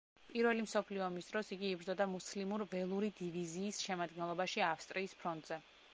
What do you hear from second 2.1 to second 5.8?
მუსლიმურ „ველური დივიზიის“ შემადგენლობაში, ავსტრიის ფრონტზე.